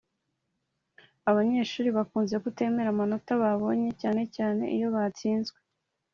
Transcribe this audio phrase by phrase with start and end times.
[1.29, 5.57] Abanyeshuri bakunze kutemera amanota babonye cyane cyane iyo batsinzwe.